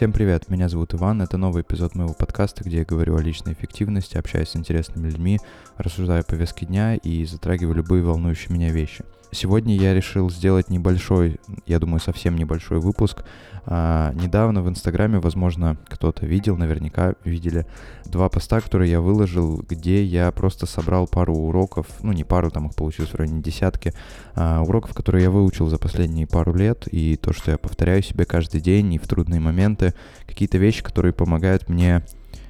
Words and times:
Всем 0.00 0.14
привет, 0.14 0.48
меня 0.48 0.70
зовут 0.70 0.94
Иван, 0.94 1.20
это 1.20 1.36
новый 1.36 1.60
эпизод 1.60 1.94
моего 1.94 2.14
подкаста, 2.14 2.64
где 2.64 2.78
я 2.78 2.84
говорю 2.86 3.16
о 3.16 3.20
личной 3.20 3.52
эффективности, 3.52 4.16
общаюсь 4.16 4.48
с 4.48 4.56
интересными 4.56 5.08
людьми, 5.08 5.38
рассуждаю 5.76 6.22
о 6.22 6.24
повестке 6.24 6.64
дня 6.64 6.94
и 6.94 7.26
затрагиваю 7.26 7.74
любые 7.74 8.02
волнующие 8.02 8.50
меня 8.50 8.70
вещи. 8.70 9.04
Сегодня 9.32 9.76
я 9.76 9.94
решил 9.94 10.28
сделать 10.28 10.70
небольшой, 10.70 11.38
я 11.66 11.78
думаю, 11.78 12.00
совсем 12.00 12.34
небольшой 12.34 12.80
выпуск. 12.80 13.22
А, 13.64 14.12
недавно 14.14 14.60
в 14.60 14.68
Инстаграме, 14.68 15.20
возможно, 15.20 15.76
кто-то 15.88 16.26
видел, 16.26 16.56
наверняка 16.56 17.14
видели 17.24 17.64
два 18.06 18.28
поста, 18.28 18.60
которые 18.60 18.90
я 18.90 19.00
выложил, 19.00 19.58
где 19.58 20.02
я 20.02 20.32
просто 20.32 20.66
собрал 20.66 21.06
пару 21.06 21.36
уроков, 21.36 21.86
ну 22.02 22.12
не 22.12 22.24
пару, 22.24 22.50
там 22.50 22.66
их 22.66 22.74
получилось 22.74 23.12
в 23.12 23.14
районе 23.14 23.40
десятки, 23.40 23.92
а, 24.34 24.62
уроков, 24.62 24.94
которые 24.94 25.24
я 25.24 25.30
выучил 25.30 25.68
за 25.68 25.78
последние 25.78 26.26
пару 26.26 26.52
лет, 26.52 26.88
и 26.90 27.16
то, 27.16 27.32
что 27.32 27.52
я 27.52 27.58
повторяю 27.58 28.02
себе 28.02 28.24
каждый 28.24 28.60
день 28.60 28.94
и 28.94 28.98
в 28.98 29.06
трудные 29.06 29.40
моменты, 29.40 29.89
какие-то 30.26 30.58
вещи, 30.58 30.82
которые 30.82 31.12
помогают 31.12 31.68
мне 31.68 32.04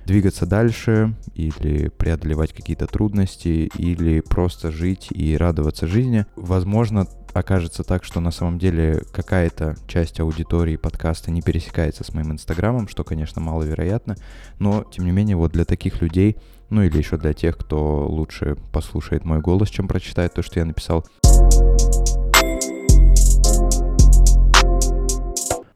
двигаться 0.06 0.46
дальше 0.46 1.14
или 1.34 1.88
преодолевать 1.88 2.52
какие-то 2.52 2.86
трудности 2.86 3.70
или 3.76 4.20
просто 4.20 4.70
жить 4.70 5.08
и 5.10 5.36
радоваться 5.36 5.86
жизни. 5.86 6.26
Возможно, 6.36 7.06
окажется 7.32 7.84
так, 7.84 8.02
что 8.02 8.20
на 8.20 8.30
самом 8.30 8.58
деле 8.58 9.04
какая-то 9.12 9.76
часть 9.86 10.18
аудитории 10.20 10.76
подкаста 10.76 11.30
не 11.30 11.42
пересекается 11.42 12.02
с 12.02 12.12
моим 12.12 12.32
инстаграмом, 12.32 12.88
что, 12.88 13.04
конечно, 13.04 13.40
маловероятно, 13.40 14.16
но, 14.58 14.84
тем 14.84 15.04
не 15.04 15.12
менее, 15.12 15.36
вот 15.36 15.52
для 15.52 15.64
таких 15.64 16.00
людей, 16.02 16.36
ну 16.70 16.82
или 16.82 16.98
еще 16.98 17.16
для 17.16 17.32
тех, 17.32 17.56
кто 17.56 18.06
лучше 18.08 18.56
послушает 18.72 19.24
мой 19.24 19.40
голос, 19.40 19.68
чем 19.68 19.86
прочитает 19.86 20.34
то, 20.34 20.42
что 20.42 20.58
я 20.58 20.64
написал, 20.64 21.06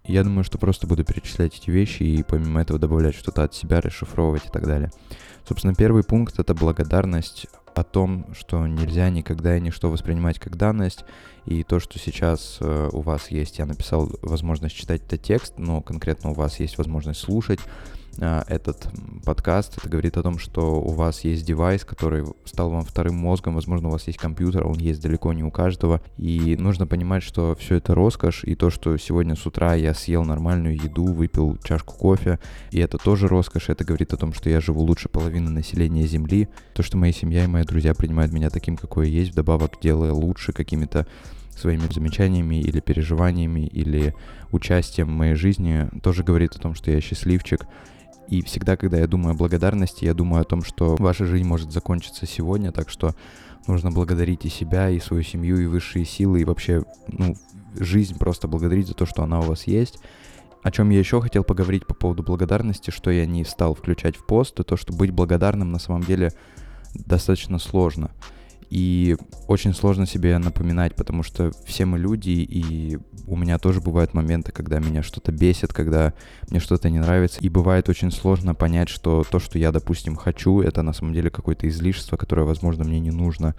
Я 0.06 0.22
думаю, 0.22 0.44
что 0.44 0.58
просто 0.58 0.86
буду 0.86 1.02
перечислять 1.02 1.56
эти 1.56 1.70
вещи 1.70 2.02
и 2.02 2.22
помимо 2.22 2.60
этого 2.60 2.78
добавлять 2.78 3.14
что-то 3.14 3.44
от 3.44 3.54
себя, 3.54 3.80
расшифровывать 3.80 4.46
и 4.46 4.50
так 4.50 4.66
далее. 4.66 4.90
Собственно, 5.48 5.74
первый 5.74 6.04
пункт— 6.04 6.38
это 6.38 6.54
благодарность 6.54 7.46
о 7.74 7.82
том, 7.82 8.26
что 8.34 8.66
нельзя 8.66 9.08
никогда 9.10 9.56
и 9.56 9.60
ничто 9.60 9.90
воспринимать 9.90 10.38
как 10.38 10.56
данность, 10.56 11.04
и 11.46 11.64
то, 11.64 11.80
что 11.80 11.98
сейчас 11.98 12.58
э, 12.60 12.90
у 12.92 13.00
вас 13.00 13.30
есть, 13.30 13.58
я 13.58 13.66
написал 13.66 14.10
возможность 14.22 14.76
читать 14.76 15.02
этот 15.02 15.22
текст, 15.22 15.54
но 15.58 15.80
конкретно 15.80 16.30
у 16.30 16.34
вас 16.34 16.60
есть 16.60 16.78
возможность 16.78 17.20
слушать, 17.20 17.60
этот 18.18 18.88
подкаст. 19.24 19.78
Это 19.78 19.88
говорит 19.88 20.16
о 20.16 20.22
том, 20.22 20.38
что 20.38 20.80
у 20.80 20.90
вас 20.92 21.24
есть 21.24 21.44
девайс, 21.46 21.84
который 21.84 22.24
стал 22.44 22.70
вам 22.70 22.84
вторым 22.84 23.16
мозгом, 23.16 23.54
возможно, 23.54 23.88
у 23.88 23.90
вас 23.92 24.06
есть 24.06 24.18
компьютер, 24.18 24.66
он 24.66 24.78
есть 24.78 25.02
далеко 25.02 25.32
не 25.32 25.42
у 25.42 25.50
каждого. 25.50 26.00
И 26.16 26.56
нужно 26.58 26.86
понимать, 26.86 27.22
что 27.22 27.56
все 27.58 27.76
это 27.76 27.94
роскошь, 27.94 28.44
и 28.44 28.54
то, 28.54 28.70
что 28.70 28.96
сегодня 28.96 29.36
с 29.36 29.46
утра 29.46 29.74
я 29.74 29.94
съел 29.94 30.24
нормальную 30.24 30.76
еду, 30.76 31.06
выпил 31.06 31.58
чашку 31.64 31.94
кофе, 31.94 32.38
и 32.70 32.78
это 32.78 32.98
тоже 32.98 33.28
роскошь, 33.28 33.68
это 33.68 33.84
говорит 33.84 34.12
о 34.12 34.16
том, 34.16 34.32
что 34.32 34.50
я 34.50 34.60
живу 34.60 34.82
лучше 34.82 35.08
половины 35.08 35.50
населения 35.50 36.06
Земли, 36.06 36.48
то, 36.74 36.82
что 36.82 36.96
моя 36.96 37.12
семья 37.12 37.44
и 37.44 37.48
мои 37.48 37.64
друзья 37.64 37.94
принимают 37.94 38.32
меня 38.32 38.50
таким, 38.50 38.76
какой 38.76 39.08
я 39.08 39.20
есть, 39.20 39.32
вдобавок 39.32 39.78
делая 39.80 40.12
лучше 40.12 40.52
какими-то 40.52 41.06
своими 41.56 41.92
замечаниями 41.92 42.56
или 42.56 42.80
переживаниями 42.80 43.66
или 43.66 44.14
участием 44.50 45.08
в 45.08 45.12
моей 45.12 45.34
жизни, 45.34 45.88
тоже 46.02 46.24
говорит 46.24 46.54
о 46.56 46.58
том, 46.58 46.74
что 46.74 46.90
я 46.90 47.00
счастливчик, 47.00 47.66
и 48.28 48.42
всегда, 48.42 48.76
когда 48.76 48.98
я 48.98 49.06
думаю 49.06 49.32
о 49.32 49.36
благодарности, 49.36 50.04
я 50.04 50.14
думаю 50.14 50.42
о 50.42 50.44
том, 50.44 50.62
что 50.62 50.96
ваша 50.96 51.26
жизнь 51.26 51.46
может 51.46 51.72
закончиться 51.72 52.26
сегодня, 52.26 52.72
так 52.72 52.88
что 52.88 53.14
нужно 53.66 53.90
благодарить 53.90 54.44
и 54.44 54.48
себя, 54.48 54.90
и 54.90 55.00
свою 55.00 55.22
семью, 55.22 55.58
и 55.58 55.66
высшие 55.66 56.04
силы, 56.04 56.40
и 56.40 56.44
вообще, 56.44 56.84
ну, 57.08 57.34
жизнь 57.78 58.18
просто 58.18 58.48
благодарить 58.48 58.88
за 58.88 58.94
то, 58.94 59.06
что 59.06 59.22
она 59.22 59.40
у 59.40 59.44
вас 59.44 59.66
есть. 59.66 59.98
О 60.62 60.70
чем 60.70 60.88
я 60.90 60.98
еще 60.98 61.20
хотел 61.20 61.44
поговорить 61.44 61.86
по 61.86 61.94
поводу 61.94 62.22
благодарности, 62.22 62.90
что 62.90 63.10
я 63.10 63.26
не 63.26 63.44
стал 63.44 63.74
включать 63.74 64.16
в 64.16 64.24
пост, 64.24 64.54
то 64.54 64.64
то, 64.64 64.76
что 64.76 64.94
быть 64.94 65.10
благодарным 65.10 65.72
на 65.72 65.78
самом 65.78 66.02
деле 66.02 66.32
достаточно 66.94 67.58
сложно. 67.58 68.10
И 68.70 69.16
очень 69.46 69.74
сложно 69.74 70.06
себе 70.06 70.38
напоминать, 70.38 70.94
потому 70.94 71.22
что 71.22 71.52
все 71.64 71.84
мы 71.84 71.98
люди, 71.98 72.30
и 72.30 72.98
у 73.26 73.36
меня 73.36 73.58
тоже 73.58 73.80
бывают 73.80 74.14
моменты, 74.14 74.52
когда 74.52 74.78
меня 74.78 75.02
что-то 75.02 75.32
бесит, 75.32 75.72
когда 75.72 76.14
мне 76.48 76.60
что-то 76.60 76.90
не 76.90 76.98
нравится. 76.98 77.40
И 77.40 77.48
бывает 77.48 77.88
очень 77.88 78.10
сложно 78.10 78.54
понять, 78.54 78.88
что 78.88 79.24
то, 79.28 79.38
что 79.38 79.58
я, 79.58 79.72
допустим, 79.72 80.16
хочу, 80.16 80.60
это 80.60 80.82
на 80.82 80.92
самом 80.92 81.14
деле 81.14 81.30
какое-то 81.30 81.68
излишество, 81.68 82.16
которое, 82.16 82.44
возможно, 82.44 82.84
мне 82.84 83.00
не 83.00 83.10
нужно 83.10 83.54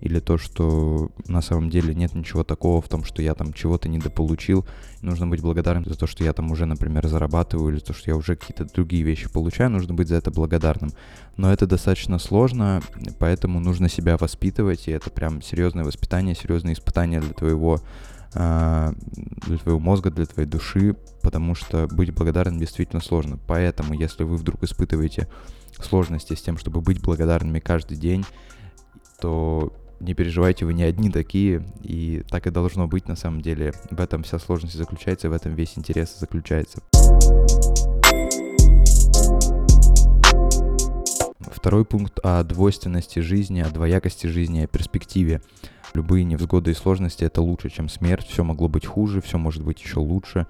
или 0.00 0.20
то, 0.20 0.38
что 0.38 1.10
на 1.26 1.42
самом 1.42 1.70
деле 1.70 1.94
нет 1.94 2.14
ничего 2.14 2.44
такого 2.44 2.80
в 2.80 2.88
том, 2.88 3.04
что 3.04 3.22
я 3.22 3.34
там 3.34 3.52
чего-то 3.52 3.88
недополучил. 3.88 4.66
Нужно 5.02 5.26
быть 5.26 5.40
благодарным 5.40 5.84
за 5.84 5.96
то, 5.96 6.06
что 6.06 6.24
я 6.24 6.32
там 6.32 6.50
уже, 6.50 6.66
например, 6.66 7.06
зарабатываю, 7.08 7.72
или 7.72 7.80
то, 7.80 7.92
что 7.92 8.10
я 8.10 8.16
уже 8.16 8.36
какие-то 8.36 8.64
другие 8.72 9.02
вещи 9.02 9.28
получаю, 9.28 9.70
нужно 9.70 9.94
быть 9.94 10.08
за 10.08 10.16
это 10.16 10.30
благодарным. 10.30 10.90
Но 11.36 11.52
это 11.52 11.66
достаточно 11.66 12.18
сложно, 12.18 12.82
поэтому 13.18 13.60
нужно 13.60 13.88
себя 13.88 14.16
воспитывать, 14.16 14.88
и 14.88 14.92
это 14.92 15.10
прям 15.10 15.42
серьезное 15.42 15.84
воспитание, 15.84 16.34
серьезное 16.34 16.74
испытание 16.74 17.20
для 17.20 17.32
твоего 17.32 17.80
а, 18.34 18.92
для 19.46 19.56
твоего 19.56 19.80
мозга, 19.80 20.10
для 20.10 20.26
твоей 20.26 20.48
души, 20.48 20.94
потому 21.22 21.54
что 21.54 21.88
быть 21.88 22.12
благодарным 22.12 22.58
действительно 22.58 23.00
сложно. 23.00 23.38
Поэтому, 23.46 23.94
если 23.94 24.22
вы 24.22 24.36
вдруг 24.36 24.62
испытываете 24.62 25.28
сложности 25.80 26.34
с 26.34 26.42
тем, 26.42 26.58
чтобы 26.58 26.80
быть 26.80 27.00
благодарными 27.00 27.58
каждый 27.58 27.96
день, 27.96 28.24
то 29.20 29.72
не 30.00 30.14
переживайте, 30.14 30.64
вы 30.64 30.74
не 30.74 30.84
одни 30.84 31.10
такие, 31.10 31.62
и 31.82 32.22
так 32.28 32.46
и 32.46 32.50
должно 32.50 32.86
быть 32.86 33.08
на 33.08 33.16
самом 33.16 33.40
деле. 33.40 33.72
В 33.90 34.00
этом 34.00 34.22
вся 34.22 34.38
сложность 34.38 34.76
заключается, 34.76 35.28
в 35.28 35.32
этом 35.32 35.54
весь 35.54 35.76
интерес 35.76 36.16
заключается. 36.18 36.80
Второй 41.40 41.84
пункт 41.84 42.18
о 42.22 42.44
двойственности 42.44 43.18
жизни, 43.18 43.60
о 43.60 43.70
двоякости 43.70 44.26
жизни, 44.26 44.60
о 44.60 44.66
перспективе. 44.66 45.42
Любые 45.94 46.24
невзгоды 46.24 46.70
и 46.70 46.74
сложности— 46.74 47.24
это 47.24 47.42
лучше, 47.42 47.70
чем 47.70 47.88
смерть. 47.88 48.26
Все 48.28 48.44
могло 48.44 48.68
быть 48.68 48.86
хуже, 48.86 49.20
все 49.20 49.38
может 49.38 49.64
быть 49.64 49.82
еще 49.82 49.98
лучше. 49.98 50.46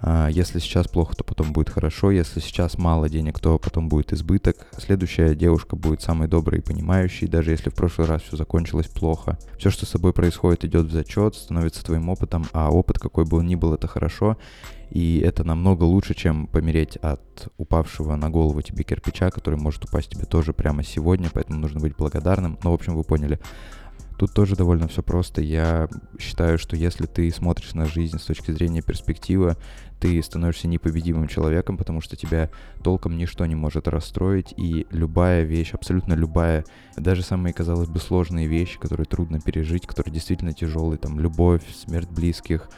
А, 0.00 0.28
если 0.28 0.58
сейчас 0.58 0.88
плохо, 0.88 1.16
то 1.16 1.24
потом 1.24 1.52
будет 1.52 1.70
хорошо. 1.70 2.10
Если 2.10 2.40
сейчас 2.40 2.78
мало 2.78 3.08
денег, 3.08 3.40
то 3.40 3.58
потом 3.58 3.88
будет 3.88 4.12
избыток. 4.12 4.66
Следующая 4.78 5.34
девушка 5.34 5.76
будет 5.76 6.02
самой 6.02 6.28
доброй 6.28 6.58
и 6.58 6.62
понимающей, 6.62 7.26
даже 7.26 7.50
если 7.50 7.70
в 7.70 7.74
прошлый 7.74 8.06
раз 8.06 8.22
все 8.22 8.36
закончилось 8.36 8.88
плохо. 8.88 9.38
Все, 9.58 9.70
что 9.70 9.86
с 9.86 9.90
тобой 9.90 10.12
происходит, 10.12 10.64
идет 10.64 10.86
в 10.86 10.92
зачет, 10.92 11.34
становится 11.34 11.84
твоим 11.84 12.08
опытом, 12.08 12.46
а 12.52 12.70
опыт, 12.70 12.98
какой 12.98 13.24
бы 13.24 13.38
он 13.38 13.46
ни 13.46 13.54
был, 13.54 13.74
это 13.74 13.86
хорошо. 13.86 14.36
И 14.90 15.18
это 15.18 15.42
намного 15.42 15.82
лучше, 15.82 16.14
чем 16.14 16.46
помереть 16.46 16.96
от 16.96 17.48
упавшего 17.58 18.14
на 18.14 18.30
голову 18.30 18.62
тебе 18.62 18.84
кирпича, 18.84 19.30
который 19.30 19.58
может 19.58 19.84
упасть 19.84 20.10
тебе 20.10 20.24
тоже 20.26 20.52
прямо 20.52 20.84
сегодня, 20.84 21.28
поэтому 21.32 21.58
нужно 21.58 21.80
быть 21.80 21.96
благодарным. 21.96 22.58
Ну, 22.62 22.70
в 22.70 22.74
общем, 22.74 22.94
вы 22.94 23.02
поняли. 23.02 23.40
Тут 24.18 24.32
тоже 24.32 24.56
довольно 24.56 24.88
все 24.88 25.02
просто. 25.02 25.42
Я 25.42 25.88
считаю, 26.18 26.58
что 26.58 26.76
если 26.76 27.06
ты 27.06 27.30
смотришь 27.30 27.74
на 27.74 27.86
жизнь 27.86 28.18
с 28.18 28.24
точки 28.24 28.50
зрения 28.50 28.82
перспективы, 28.82 29.56
ты 30.00 30.22
становишься 30.22 30.68
непобедимым 30.68 31.28
человеком, 31.28 31.76
потому 31.76 32.00
что 32.00 32.16
тебя 32.16 32.50
толком 32.82 33.16
ничто 33.16 33.44
не 33.46 33.54
может 33.54 33.88
расстроить, 33.88 34.54
и 34.56 34.86
любая 34.90 35.42
вещь, 35.44 35.72
абсолютно 35.72 36.14
любая, 36.14 36.64
даже 36.96 37.22
самые, 37.22 37.52
казалось 37.52 37.88
бы, 37.88 37.98
сложные 37.98 38.46
вещи, 38.46 38.78
которые 38.78 39.06
трудно 39.06 39.40
пережить, 39.40 39.86
которые 39.86 40.12
действительно 40.12 40.52
тяжелые, 40.52 40.98
там, 40.98 41.18
любовь, 41.18 41.62
смерть 41.74 42.10
близких, 42.10 42.68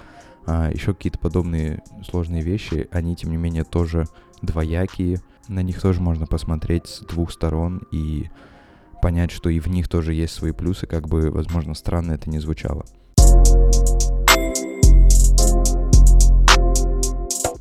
а, 0.47 0.71
еще 0.73 0.95
какие-то 0.95 1.19
подобные 1.19 1.83
сложные 2.09 2.43
вещи, 2.43 2.89
они, 2.93 3.17
тем 3.17 3.31
не 3.31 3.37
менее, 3.37 3.65
тоже 3.65 4.07
двоякие, 4.43 5.21
на 5.49 5.63
них 5.63 5.81
тоже 5.81 6.01
можно 6.01 6.27
посмотреть 6.27 6.87
с 6.87 7.01
двух 7.01 7.33
сторон. 7.33 7.83
И 7.91 8.31
понять, 9.01 9.31
что 9.31 9.49
и 9.51 9.61
в 9.61 9.69
них 9.69 9.89
тоже 9.89 10.15
есть 10.15 10.35
свои 10.35 10.53
плюсы, 10.53 10.87
как 10.87 11.09
бы, 11.09 11.31
возможно, 11.31 11.75
странно 11.75 12.13
это 12.13 12.29
не 12.31 12.39
звучало. 12.39 12.85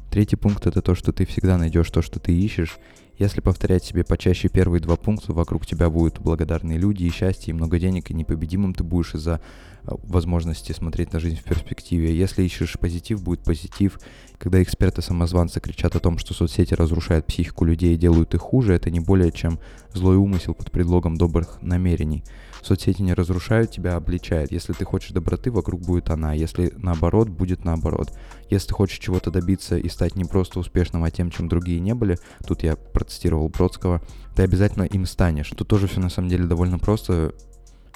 Третий 0.10 0.36
пункт 0.36 0.66
это 0.66 0.82
то, 0.82 0.96
что 0.96 1.12
ты 1.12 1.26
всегда 1.26 1.58
найдешь 1.58 1.92
то, 1.92 2.02
что 2.02 2.20
ты 2.20 2.32
ищешь. 2.34 2.80
Если 3.18 3.42
повторять 3.42 3.84
себе 3.84 4.04
почаще 4.04 4.48
первые 4.48 4.80
два 4.80 4.96
пункта, 4.96 5.34
вокруг 5.34 5.66
тебя 5.66 5.90
будут 5.90 6.20
благодарные 6.20 6.78
люди 6.78 7.04
и 7.04 7.10
счастье, 7.10 7.52
и 7.52 7.54
много 7.54 7.80
денег, 7.80 8.12
и 8.12 8.14
непобедимым 8.14 8.76
ты 8.76 8.84
будешь 8.84 9.16
из-за 9.16 9.42
э, 9.84 9.90
возможности 10.04 10.72
смотреть 10.72 11.14
на 11.14 11.20
жизнь 11.20 11.38
в 11.38 11.44
перспективе. 11.44 12.16
Если 12.16 12.44
ищешь 12.44 12.78
позитив, 12.80 13.24
будет 13.24 13.42
позитив. 13.42 14.00
Когда 14.38 14.62
эксперты-самозванцы 14.62 15.60
кричат 15.60 15.96
о 15.96 16.00
том, 16.00 16.20
что 16.20 16.36
соцсети 16.36 16.76
разрушают 16.76 17.26
психику 17.26 17.66
людей 17.66 17.96
и 17.96 17.98
делают 17.98 18.36
их 18.36 18.42
хуже, 18.42 18.76
это 18.76 18.92
не 18.92 19.00
более 19.00 19.32
чем 19.32 19.60
злой 19.94 20.18
умысел 20.18 20.54
под 20.54 20.70
предлогом 20.70 21.18
добрых 21.18 21.58
намерений. 21.64 22.24
Соцсети 22.68 23.02
не 23.02 23.14
разрушают 23.14 23.72
тебя, 23.72 23.94
а 23.94 23.98
обличают. 23.98 24.52
Если 24.52 24.74
ты 24.74 24.84
хочешь 24.84 25.12
доброты, 25.12 25.52
вокруг 25.52 25.82
будет 25.82 26.10
она. 26.10 26.34
Если 26.34 26.74
наоборот, 26.76 27.30
будет 27.30 27.64
наоборот. 27.64 28.12
Если 28.50 28.68
ты 28.68 28.74
хочешь 28.74 29.00
чего-то 29.00 29.32
добиться 29.32 29.78
и 29.78 29.88
стать 29.88 30.16
не 30.16 30.26
просто 30.26 30.60
успешным, 30.60 31.04
а 31.04 31.12
тем, 31.12 31.32
чем 31.32 31.48
другие 31.48 31.80
не 31.80 31.94
были, 31.94 32.18
тут 32.46 32.64
я 32.64 32.76
процитировал 32.76 33.48
Бродского, 33.48 34.02
ты 34.36 34.44
обязательно 34.44 34.84
им 34.84 35.06
станешь. 35.06 35.50
Тут 35.50 35.68
тоже 35.68 35.88
все 35.88 36.02
на 36.02 36.10
самом 36.10 36.30
деле 36.30 36.46
довольно 36.46 36.78
просто. 36.78 37.34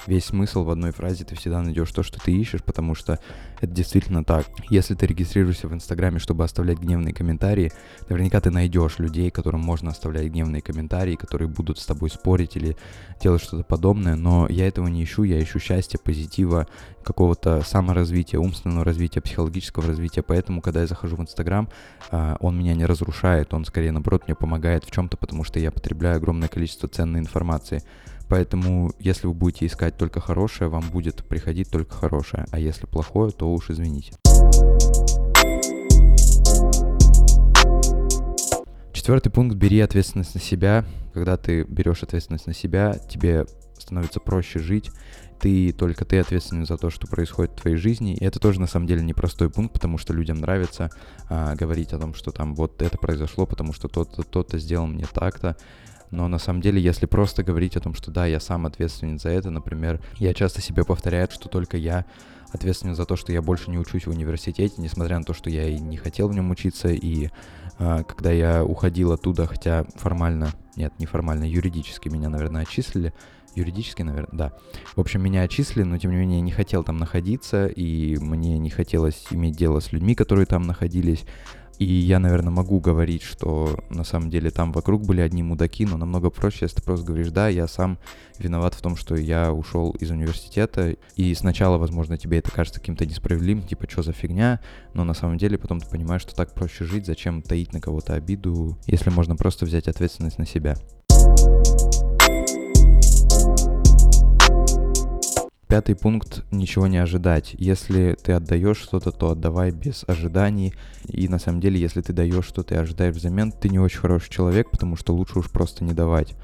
Весь 0.06 0.26
смысл 0.26 0.64
в 0.64 0.70
одной 0.70 0.92
фразе, 0.92 1.24
ты 1.24 1.36
всегда 1.36 1.62
найдешь 1.62 1.90
то, 1.92 2.02
что 2.02 2.20
ты 2.20 2.32
ищешь, 2.32 2.62
потому 2.62 2.94
что 2.94 3.18
это 3.60 3.72
действительно 3.72 4.24
так. 4.24 4.46
Если 4.70 4.94
ты 4.94 5.06
регистрируешься 5.06 5.68
в 5.68 5.74
Инстаграме, 5.74 6.18
чтобы 6.18 6.44
оставлять 6.44 6.78
гневные 6.78 7.14
комментарии, 7.14 7.72
наверняка 8.08 8.40
ты 8.40 8.50
найдешь 8.50 8.98
людей, 8.98 9.30
которым 9.30 9.60
можно 9.60 9.90
оставлять 9.90 10.26
гневные 10.26 10.62
комментарии, 10.62 11.14
которые 11.14 11.48
будут 11.48 11.78
с 11.78 11.86
тобой 11.86 12.10
спорить 12.10 12.56
или 12.56 12.76
делать 13.20 13.42
что-то 13.42 13.62
подобное, 13.62 14.16
но 14.16 14.46
я 14.48 14.66
этого 14.66 14.88
не 14.88 15.04
ищу, 15.04 15.22
я 15.22 15.42
ищу 15.42 15.58
счастья, 15.58 15.98
позитива, 15.98 16.66
какого-то 17.02 17.62
саморазвития, 17.62 18.38
умственного 18.38 18.84
развития, 18.84 19.20
психологического 19.20 19.86
развития, 19.86 20.22
поэтому, 20.22 20.60
когда 20.60 20.80
я 20.80 20.86
захожу 20.86 21.16
в 21.16 21.20
Инстаграм, 21.20 21.68
а, 22.10 22.36
он 22.40 22.58
меня 22.58 22.74
не 22.74 22.86
разрушает, 22.86 23.54
он 23.54 23.64
скорее, 23.64 23.92
наоборот, 23.92 24.24
мне 24.26 24.34
помогает 24.34 24.84
в 24.84 24.90
чем-то, 24.90 25.16
потому 25.16 25.44
что 25.44 25.58
я 25.58 25.70
потребляю 25.70 26.16
огромное 26.16 26.48
количество 26.48 26.88
ценной 26.88 27.20
информации. 27.20 27.82
Поэтому, 28.32 28.94
если 28.98 29.26
вы 29.26 29.34
будете 29.34 29.66
искать 29.66 29.98
только 29.98 30.18
хорошее, 30.18 30.70
вам 30.70 30.88
будет 30.88 31.22
приходить 31.22 31.68
только 31.70 31.94
хорошее, 31.94 32.46
а 32.50 32.58
если 32.58 32.86
плохое, 32.86 33.30
то 33.30 33.52
уж 33.52 33.68
извините. 33.68 34.14
Четвертый 38.94 39.28
пункт– 39.28 39.54
бери 39.58 39.80
ответственность 39.80 40.34
на 40.34 40.40
себя. 40.40 40.86
Когда 41.12 41.36
ты 41.36 41.64
берешь 41.64 42.02
ответственность 42.02 42.46
на 42.46 42.54
себя, 42.54 42.96
тебе 43.06 43.44
становится 43.78 44.18
проще 44.18 44.60
жить, 44.60 44.90
ты, 45.38 45.72
только 45.72 46.04
ты 46.06 46.20
ответственен 46.20 46.64
за 46.64 46.78
то, 46.78 46.88
что 46.88 47.06
происходит 47.08 47.52
в 47.52 47.60
твоей 47.60 47.76
жизни. 47.76 48.14
И 48.14 48.24
это 48.24 48.38
тоже 48.38 48.60
на 48.60 48.66
самом 48.66 48.86
деле 48.86 49.02
непростой 49.02 49.50
пункт, 49.50 49.74
потому 49.74 49.98
что 49.98 50.14
людям 50.14 50.38
нравится 50.38 50.88
а, 51.28 51.54
говорить 51.56 51.92
о 51.92 51.98
том, 51.98 52.14
что 52.14 52.30
там 52.30 52.54
вот 52.54 52.80
это 52.80 52.96
произошло, 52.96 53.44
потому 53.44 53.72
что 53.74 53.88
тот-то, 53.88 54.58
сделал 54.58 54.86
мне 54.86 55.04
так-то. 55.12 55.56
Но 56.12 56.28
на 56.28 56.38
самом 56.38 56.60
деле, 56.60 56.80
если 56.80 57.06
просто 57.06 57.42
говорить 57.42 57.76
о 57.76 57.80
том, 57.80 57.94
что 57.94 58.10
да, 58.10 58.26
я 58.26 58.38
сам 58.38 58.66
ответственен 58.66 59.18
за 59.18 59.30
это, 59.30 59.50
например, 59.50 60.00
я 60.18 60.34
часто 60.34 60.60
себе 60.60 60.84
повторяю, 60.84 61.28
что 61.30 61.48
только 61.48 61.78
я 61.78 62.04
ответственен 62.52 62.94
за 62.94 63.06
то, 63.06 63.16
что 63.16 63.32
я 63.32 63.40
больше 63.40 63.70
не 63.70 63.78
учусь 63.78 64.06
в 64.06 64.10
университете, 64.10 64.74
несмотря 64.76 65.18
на 65.18 65.24
то, 65.24 65.32
что 65.32 65.48
я 65.48 65.66
и 65.66 65.78
не 65.78 65.96
хотел 65.96 66.28
в 66.28 66.34
нем 66.34 66.50
учиться, 66.50 66.88
и 66.88 67.30
э, 67.78 68.04
когда 68.06 68.30
я 68.30 68.62
уходил 68.62 69.12
оттуда, 69.12 69.46
хотя 69.46 69.86
формально, 69.96 70.50
нет, 70.76 70.92
не 70.98 71.06
формально, 71.06 71.44
юридически 71.44 72.10
меня, 72.10 72.28
наверное, 72.28 72.62
отчислили, 72.62 73.14
юридически, 73.54 74.02
наверное, 74.02 74.38
да. 74.38 74.52
В 74.94 75.00
общем, 75.00 75.22
меня 75.22 75.40
отчислили, 75.42 75.84
но 75.84 75.96
тем 75.96 76.10
не 76.10 76.18
менее 76.18 76.38
я 76.40 76.44
не 76.44 76.52
хотел 76.52 76.84
там 76.84 76.98
находиться, 76.98 77.66
и 77.66 78.18
мне 78.18 78.58
не 78.58 78.68
хотелось 78.68 79.26
иметь 79.30 79.56
дело 79.56 79.80
с 79.80 79.92
людьми, 79.92 80.14
которые 80.14 80.44
там 80.44 80.62
находились. 80.62 81.24
И 81.78 81.84
я, 81.84 82.18
наверное, 82.18 82.50
могу 82.50 82.80
говорить, 82.80 83.22
что 83.22 83.78
на 83.90 84.04
самом 84.04 84.30
деле 84.30 84.50
там 84.50 84.72
вокруг 84.72 85.04
были 85.04 85.20
одни 85.20 85.42
мудаки, 85.42 85.84
но 85.84 85.96
намного 85.96 86.30
проще, 86.30 86.58
если 86.62 86.76
ты 86.76 86.82
просто 86.82 87.06
говоришь, 87.06 87.30
да, 87.30 87.48
я 87.48 87.66
сам 87.66 87.98
виноват 88.38 88.74
в 88.74 88.80
том, 88.80 88.96
что 88.96 89.16
я 89.16 89.52
ушел 89.52 89.90
из 89.92 90.10
университета, 90.10 90.96
и 91.16 91.34
сначала, 91.34 91.78
возможно, 91.78 92.16
тебе 92.16 92.38
это 92.38 92.50
кажется 92.50 92.80
каким-то 92.80 93.06
несправедливым, 93.06 93.66
типа, 93.66 93.88
что 93.90 94.02
за 94.02 94.12
фигня, 94.12 94.60
но 94.94 95.04
на 95.04 95.14
самом 95.14 95.38
деле 95.38 95.58
потом 95.58 95.80
ты 95.80 95.88
понимаешь, 95.88 96.22
что 96.22 96.34
так 96.34 96.54
проще 96.54 96.84
жить, 96.84 97.06
зачем 97.06 97.42
таить 97.42 97.72
на 97.72 97.80
кого-то 97.80 98.14
обиду, 98.14 98.78
если 98.86 99.10
можно 99.10 99.36
просто 99.36 99.64
взять 99.64 99.88
ответственность 99.88 100.38
на 100.38 100.46
себя. 100.46 100.76
Пятый 105.72 105.96
пункт– 105.96 106.44
ничего 106.50 106.86
не 106.86 106.98
ожидать. 106.98 107.54
Если 107.56 108.14
ты 108.22 108.32
отдаешь 108.32 108.76
что-то, 108.76 109.10
то 109.10 109.30
отдавай 109.30 109.70
без 109.70 110.04
ожиданий. 110.06 110.74
И 111.08 111.28
на 111.28 111.38
самом 111.38 111.62
деле, 111.62 111.80
если 111.80 112.02
ты 112.02 112.12
даешь 112.12 112.44
что-то 112.44 112.74
и 112.74 112.76
ожидаешь 112.76 113.16
взамен, 113.16 113.52
ты 113.52 113.70
не 113.70 113.78
очень 113.78 114.00
хороший 114.00 114.28
человек, 114.28 114.70
потому 114.70 114.96
что 114.96 115.14
лучше 115.14 115.38
уж 115.38 115.50
просто 115.50 115.82
не 115.82 115.94
давать. 115.94 116.34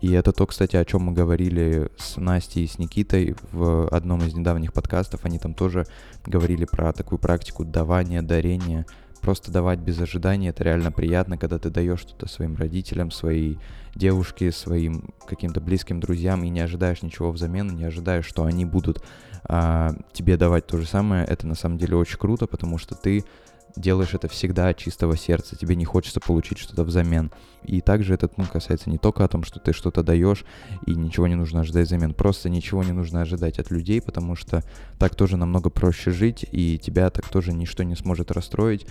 И 0.00 0.10
это 0.12 0.32
то, 0.32 0.46
кстати, 0.46 0.76
о 0.76 0.84
чем 0.86 1.02
мы 1.02 1.12
говорили 1.12 1.90
с 1.98 2.16
Настей 2.16 2.64
и 2.64 2.66
с 2.66 2.78
Никитой 2.78 3.36
в 3.52 3.86
одном 3.88 4.24
из 4.24 4.32
недавних 4.32 4.72
подкастов. 4.72 5.26
Они 5.26 5.38
там 5.38 5.52
тоже 5.52 5.84
говорили 6.24 6.64
про 6.64 6.94
такую 6.94 7.18
практику 7.18 7.66
давания, 7.66 8.22
дарения. 8.22 8.86
Просто 9.20 9.52
давать 9.52 9.78
без 9.78 10.00
ожиданий 10.00 10.48
это 10.48 10.64
реально 10.64 10.92
приятно, 10.92 11.36
когда 11.36 11.58
ты 11.58 11.70
даешь 11.70 12.00
что-то 12.00 12.26
своим 12.28 12.56
родителям, 12.56 13.10
своей 13.10 13.58
девушке, 13.94 14.50
своим 14.50 15.10
каким-то 15.26 15.60
близким 15.60 16.00
друзьям 16.00 16.42
и 16.44 16.48
не 16.48 16.60
ожидаешь 16.60 17.02
ничего 17.02 17.30
взамен, 17.30 17.68
не 17.68 17.84
ожидаешь, 17.84 18.24
что 18.24 18.44
они 18.44 18.64
будут 18.64 19.02
а, 19.44 19.94
тебе 20.12 20.36
давать 20.36 20.66
то 20.66 20.78
же 20.78 20.86
самое. 20.86 21.24
Это 21.24 21.46
на 21.46 21.54
самом 21.54 21.76
деле 21.76 21.96
очень 21.96 22.18
круто, 22.18 22.46
потому 22.46 22.78
что 22.78 22.94
ты 22.94 23.24
делаешь 23.76 24.14
это 24.14 24.28
всегда 24.28 24.68
от 24.68 24.76
чистого 24.76 25.16
сердца, 25.16 25.56
тебе 25.56 25.76
не 25.76 25.84
хочется 25.84 26.20
получить 26.20 26.58
что-то 26.58 26.84
взамен. 26.84 27.30
И 27.64 27.80
также 27.80 28.14
этот 28.14 28.34
пункт 28.34 28.52
касается 28.52 28.90
не 28.90 28.98
только 28.98 29.24
о 29.24 29.28
том, 29.28 29.44
что 29.44 29.60
ты 29.60 29.72
что-то 29.72 30.02
даешь 30.02 30.44
и 30.86 30.94
ничего 30.94 31.26
не 31.26 31.34
нужно 31.34 31.60
ожидать 31.60 31.86
взамен, 31.86 32.14
просто 32.14 32.48
ничего 32.48 32.82
не 32.82 32.92
нужно 32.92 33.22
ожидать 33.22 33.58
от 33.58 33.70
людей, 33.70 34.00
потому 34.00 34.34
что 34.34 34.62
так 34.98 35.14
тоже 35.14 35.36
намного 35.36 35.70
проще 35.70 36.10
жить, 36.10 36.44
и 36.50 36.78
тебя 36.78 37.10
так 37.10 37.28
тоже 37.28 37.52
ничто 37.52 37.82
не 37.82 37.96
сможет 37.96 38.30
расстроить. 38.30 38.86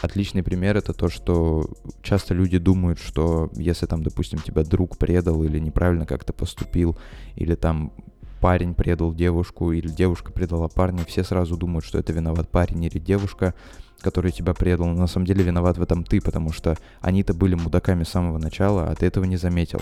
Отличный 0.00 0.42
пример 0.42 0.76
это 0.76 0.92
то, 0.92 1.08
что 1.08 1.68
часто 2.02 2.34
люди 2.34 2.58
думают, 2.58 2.98
что 2.98 3.50
если 3.56 3.86
там, 3.86 4.02
допустим, 4.02 4.38
тебя 4.38 4.64
друг 4.64 4.96
предал 4.98 5.42
или 5.44 5.58
неправильно 5.58 6.06
как-то 6.06 6.32
поступил, 6.32 6.96
или 7.36 7.54
там 7.54 7.92
парень 8.40 8.74
предал 8.74 9.14
девушку 9.14 9.72
или 9.72 9.88
девушка 9.88 10.32
предала 10.32 10.68
парня, 10.68 11.04
все 11.04 11.24
сразу 11.24 11.56
думают, 11.56 11.84
что 11.84 11.98
это 11.98 12.12
виноват 12.12 12.48
парень 12.48 12.84
или 12.84 12.98
девушка, 12.98 13.54
который 14.00 14.32
тебя 14.32 14.54
предал, 14.54 14.86
но 14.86 14.94
на 14.94 15.06
самом 15.06 15.26
деле 15.26 15.42
виноват 15.42 15.78
в 15.78 15.82
этом 15.82 16.04
ты, 16.04 16.20
потому 16.20 16.52
что 16.52 16.76
они-то 17.00 17.34
были 17.34 17.54
мудаками 17.54 18.04
с 18.04 18.10
самого 18.10 18.38
начала, 18.38 18.88
а 18.88 18.94
ты 18.94 19.06
этого 19.06 19.24
не 19.24 19.36
заметил. 19.36 19.80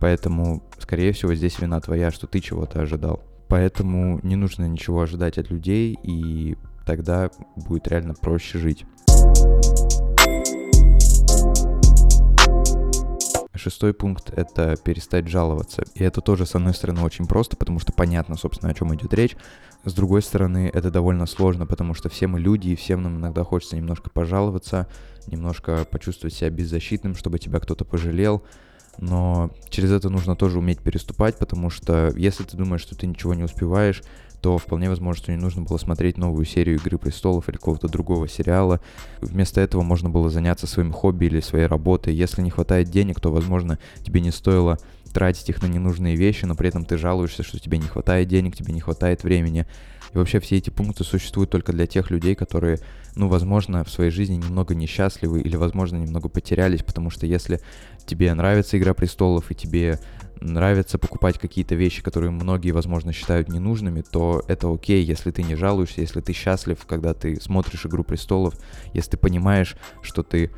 Поэтому, 0.00 0.62
скорее 0.78 1.12
всего, 1.12 1.34
здесь 1.34 1.58
вина 1.58 1.80
твоя, 1.80 2.10
что 2.10 2.26
ты 2.26 2.40
чего-то 2.40 2.80
ожидал. 2.80 3.22
Поэтому 3.48 4.20
не 4.22 4.36
нужно 4.36 4.66
ничего 4.66 5.02
ожидать 5.02 5.36
от 5.36 5.50
людей, 5.50 5.98
и 6.02 6.56
тогда 6.86 7.30
будет 7.56 7.88
реально 7.88 8.14
проще 8.14 8.58
жить. 8.58 8.86
Шестой 13.60 13.92
пункт— 13.92 14.30
это 14.34 14.74
перестать 14.82 15.28
жаловаться. 15.28 15.84
И 15.94 16.02
это 16.02 16.22
тоже, 16.22 16.46
с 16.46 16.54
одной 16.54 16.72
стороны, 16.72 17.02
очень 17.02 17.26
просто, 17.26 17.58
потому 17.58 17.78
что 17.78 17.92
понятно, 17.92 18.38
собственно, 18.38 18.72
о 18.72 18.74
чем 18.74 18.94
идет 18.94 19.12
речь. 19.12 19.36
С 19.84 19.92
другой 19.92 20.22
стороны, 20.22 20.70
это 20.72 20.90
довольно 20.90 21.26
сложно, 21.26 21.66
потому 21.66 21.92
что 21.92 22.08
все 22.08 22.26
мы 22.26 22.40
люди, 22.40 22.68
и 22.70 22.74
всем 22.74 23.02
нам 23.02 23.18
иногда 23.18 23.44
хочется 23.44 23.76
немножко 23.76 24.08
пожаловаться, 24.08 24.88
немножко 25.26 25.84
почувствовать 25.90 26.32
себя 26.32 26.48
беззащитным, 26.48 27.14
чтобы 27.14 27.38
тебя 27.38 27.60
кто-то 27.60 27.84
пожалел. 27.84 28.42
Но 28.96 29.50
через 29.68 29.92
это 29.92 30.08
нужно 30.08 30.36
тоже 30.36 30.58
уметь 30.58 30.80
переступать, 30.80 31.36
потому 31.36 31.68
что 31.68 32.14
если 32.16 32.44
ты 32.44 32.56
думаешь, 32.56 32.80
что 32.80 32.96
ты 32.96 33.06
ничего 33.06 33.34
не 33.34 33.44
успеваешь, 33.44 34.02
то 34.40 34.58
вполне 34.58 34.88
возможно, 34.88 35.22
что 35.22 35.32
не 35.32 35.38
нужно 35.38 35.62
было 35.62 35.76
смотреть 35.76 36.16
новую 36.16 36.44
серию 36.46 36.76
«Игры 36.76 36.98
престолов» 36.98 37.48
или 37.48 37.56
какого-то 37.56 37.88
другого 37.88 38.28
сериала. 38.28 38.80
Вместо 39.20 39.60
этого 39.60 39.82
можно 39.82 40.08
было 40.08 40.30
заняться 40.30 40.66
своим 40.66 40.92
хобби 40.92 41.26
или 41.26 41.40
своей 41.40 41.66
работой. 41.66 42.14
Если 42.14 42.42
не 42.42 42.50
хватает 42.50 42.90
денег, 42.90 43.20
то, 43.20 43.30
возможно, 43.30 43.78
тебе 44.02 44.20
не 44.20 44.30
стоило 44.30 44.78
тратить 45.12 45.48
их 45.48 45.62
на 45.62 45.66
ненужные 45.66 46.16
вещи, 46.16 46.44
но 46.44 46.54
при 46.54 46.68
этом 46.68 46.84
ты 46.84 46.96
жалуешься, 46.96 47.42
что 47.42 47.58
тебе 47.58 47.78
не 47.78 47.86
хватает 47.86 48.28
денег, 48.28 48.56
тебе 48.56 48.72
не 48.72 48.80
хватает 48.80 49.24
времени. 49.24 49.66
И 50.14 50.18
вообще 50.18 50.40
все 50.40 50.56
эти 50.56 50.70
пункты 50.70 51.04
существуют 51.04 51.50
только 51.50 51.72
для 51.72 51.86
тех 51.86 52.10
людей, 52.10 52.34
которые, 52.34 52.78
ну, 53.14 53.28
возможно, 53.28 53.84
в 53.84 53.90
своей 53.90 54.10
жизни 54.10 54.36
немного 54.36 54.74
несчастливы 54.74 55.40
или, 55.40 55.56
возможно, 55.56 55.96
немного 55.96 56.28
потерялись, 56.28 56.82
потому 56.82 57.10
что 57.10 57.26
если 57.26 57.60
тебе 58.06 58.32
нравится 58.34 58.76
«Игра 58.78 58.94
престолов» 58.94 59.50
и 59.50 59.54
тебе 59.54 60.00
нравится 60.40 60.98
покупать 60.98 61.38
какие-то 61.38 61.74
вещи, 61.74 62.02
которые 62.02 62.30
многие, 62.30 62.70
возможно, 62.70 63.12
считают 63.12 63.48
ненужными, 63.48 64.02
то 64.02 64.42
это 64.48 64.72
окей, 64.72 65.02
если 65.04 65.30
ты 65.30 65.42
не 65.42 65.54
жалуешься, 65.54 66.00
если 66.00 66.20
ты 66.20 66.32
счастлив, 66.32 66.78
когда 66.86 67.14
ты 67.14 67.40
смотришь 67.40 67.86
«Игру 67.86 68.04
престолов», 68.04 68.54
если 68.92 69.12
ты 69.12 69.16
понимаешь, 69.16 69.76
что 70.02 70.22
ты 70.22 70.50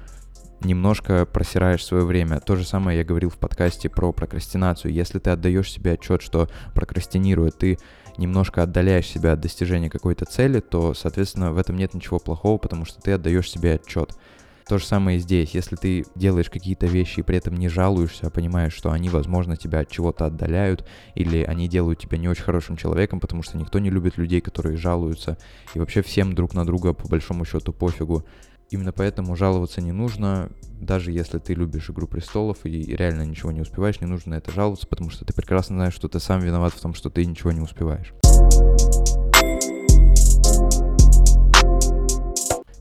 немножко 0.64 1.26
просираешь 1.26 1.84
свое 1.84 2.04
время. 2.04 2.40
То 2.40 2.56
же 2.56 2.64
самое 2.64 2.98
я 2.98 3.04
говорил 3.04 3.30
в 3.30 3.38
подкасте 3.38 3.88
про 3.88 4.12
прокрастинацию. 4.12 4.92
Если 4.92 5.18
ты 5.18 5.30
отдаешь 5.30 5.70
себе 5.70 5.92
отчет, 5.92 6.22
что 6.22 6.48
прокрастинируя, 6.74 7.50
ты 7.50 7.78
немножко 8.18 8.62
отдаляешь 8.62 9.06
себя 9.06 9.32
от 9.32 9.40
достижения 9.40 9.90
какой-то 9.90 10.24
цели, 10.24 10.60
то, 10.60 10.94
соответственно, 10.94 11.52
в 11.52 11.58
этом 11.58 11.76
нет 11.76 11.94
ничего 11.94 12.18
плохого, 12.18 12.58
потому 12.58 12.84
что 12.84 13.00
ты 13.00 13.12
отдаешь 13.12 13.50
себе 13.50 13.74
отчет. 13.74 14.14
То 14.66 14.78
же 14.78 14.86
самое 14.86 15.18
и 15.18 15.20
здесь. 15.20 15.54
Если 15.54 15.76
ты 15.76 16.04
делаешь 16.14 16.50
какие-то 16.50 16.86
вещи 16.86 17.20
и 17.20 17.22
при 17.22 17.38
этом 17.38 17.54
не 17.54 17.68
жалуешься, 17.68 18.26
а 18.26 18.30
понимаешь, 18.30 18.72
что 18.72 18.90
они, 18.90 19.08
возможно, 19.08 19.56
тебя 19.56 19.80
от 19.80 19.90
чего-то 19.90 20.26
отдаляют, 20.26 20.86
или 21.14 21.42
они 21.42 21.68
делают 21.68 22.00
тебя 22.00 22.18
не 22.18 22.28
очень 22.28 22.44
хорошим 22.44 22.76
человеком, 22.76 23.20
потому 23.20 23.42
что 23.42 23.58
никто 23.58 23.78
не 23.78 23.90
любит 23.90 24.16
людей, 24.16 24.40
которые 24.40 24.76
жалуются, 24.76 25.38
и 25.74 25.78
вообще 25.78 26.02
всем 26.02 26.34
друг 26.34 26.54
на 26.54 26.64
друга 26.64 26.92
по 26.92 27.08
большому 27.08 27.44
счету 27.44 27.72
пофигу. 27.72 28.24
Именно 28.70 28.92
поэтому 28.92 29.36
жаловаться 29.36 29.82
не 29.82 29.92
нужно, 29.92 30.50
даже 30.80 31.12
если 31.12 31.38
ты 31.38 31.52
любишь 31.52 31.90
«Игру 31.90 32.06
престолов» 32.06 32.64
и 32.64 32.96
реально 32.96 33.26
ничего 33.26 33.52
не 33.52 33.60
успеваешь, 33.60 34.00
не 34.00 34.06
нужно 34.06 34.30
на 34.30 34.34
это 34.36 34.50
жаловаться, 34.50 34.86
потому 34.86 35.10
что 35.10 35.26
ты 35.26 35.34
прекрасно 35.34 35.76
знаешь, 35.76 35.94
что 35.94 36.08
ты 36.08 36.18
сам 36.20 36.40
виноват 36.40 36.72
в 36.72 36.80
том, 36.80 36.94
что 36.94 37.10
ты 37.10 37.26
ничего 37.26 37.52
не 37.52 37.60
успеваешь. 37.60 38.14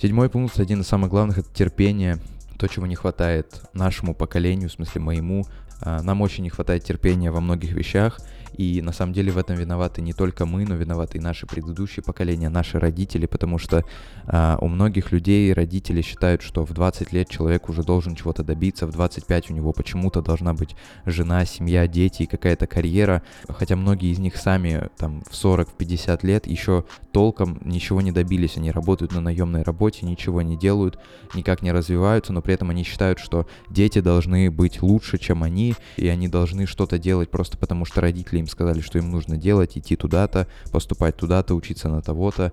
Седьмой 0.02 0.32
пункт, 0.32 0.60
один 0.60 0.82
из 0.82 0.88
самых 0.88 1.12
главных, 1.12 1.38
это 1.38 1.54
терпение. 1.54 2.18
То, 2.58 2.68
чего 2.68 2.88
не 2.88 2.96
хватает 2.96 3.62
нашему 3.74 4.16
поколению, 4.16 4.68
в 4.68 4.72
смысле 4.72 5.00
моему. 5.00 5.46
А, 5.80 6.02
нам 6.02 6.22
очень 6.22 6.42
не 6.42 6.50
хватает 6.50 6.84
терпения 6.84 7.30
во 7.30 7.40
многих 7.40 7.74
вещах. 7.74 8.20
И 8.54 8.82
на 8.82 8.92
самом 8.92 9.14
деле 9.14 9.32
в 9.32 9.38
этом 9.38 9.56
виноваты 9.56 10.02
не 10.02 10.14
только 10.14 10.46
мы, 10.46 10.66
но 10.66 10.76
виноваты 10.76 11.18
и 11.18 11.22
наши 11.22 11.46
предыдущие 11.46 12.04
поколения, 12.04 12.50
наши 12.50 12.80
родители, 12.80 13.26
потому 13.26 13.58
что 13.58 13.86
а, 14.26 14.58
у 14.62 14.68
многих 14.68 15.12
людей 15.12 15.54
родители 15.54 16.02
считают, 16.02 16.42
что 16.42 16.66
в 16.66 16.74
20 16.74 17.14
лет 17.14 17.30
человек 17.30 17.70
уже 17.70 17.84
должен 17.84 18.16
чего-то 18.16 18.44
добиться, 18.44 18.88
в 18.88 18.92
25 18.92 19.52
у 19.52 19.54
него 19.54 19.72
почему-то 19.72 20.22
должна 20.22 20.54
быть 20.54 20.76
жена, 21.06 21.46
семья, 21.46 21.88
дети 21.88 22.24
и 22.24 22.26
какая-то 22.26 22.68
карьера, 22.68 23.24
хотя 23.48 23.76
многие 23.76 24.12
из 24.12 24.20
них 24.20 24.36
сами 24.36 24.90
там 24.98 25.22
в 25.30 25.34
40-50 25.34 26.26
лет 26.26 26.48
еще 26.48 26.84
толком 27.12 27.60
ничего 27.64 28.02
не 28.02 28.12
добились, 28.12 28.58
они 28.58 28.72
работают 28.72 29.14
на 29.14 29.22
наемной 29.22 29.64
работе, 29.64 30.06
ничего 30.06 30.42
не 30.42 30.58
делают, 30.58 31.00
никак 31.34 31.62
не 31.62 31.72
развиваются, 31.72 32.34
но 32.34 32.42
при 32.42 32.54
этом 32.54 32.70
они 32.70 32.84
считают, 32.84 33.20
что 33.20 33.48
дети 33.70 34.02
должны 34.02 34.52
быть 34.52 34.82
лучше, 34.82 35.18
чем 35.18 35.44
они, 35.44 35.76
и 35.98 36.08
они 36.08 36.28
должны 36.28 36.66
что-то 36.66 36.98
делать 36.98 37.30
просто 37.30 37.58
потому, 37.58 37.86
что 37.86 38.02
родители 38.02 38.41
им 38.42 38.48
сказали, 38.48 38.82
что 38.82 38.98
им 38.98 39.10
нужно 39.12 39.38
делать, 39.38 39.78
идти 39.78 39.96
туда-то, 39.96 40.48
поступать 40.72 41.16
туда-то, 41.16 41.56
учиться 41.56 41.90
на 41.90 42.02
того-то. 42.02 42.52